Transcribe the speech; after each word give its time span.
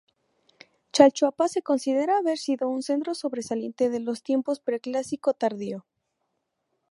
Chalchuapa 0.93 1.47
se 1.47 1.61
considera 1.61 2.17
haber 2.17 2.39
sido 2.39 2.67
un 2.67 2.81
centro 2.81 3.13
sobresaliente 3.13 3.91
de 3.91 3.99
los 3.99 4.23
tiempos 4.23 4.59
Preclásico 4.59 5.35
Tardío. 5.35 5.85